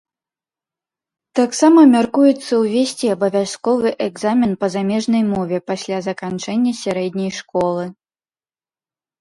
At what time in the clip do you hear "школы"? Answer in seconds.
7.43-7.85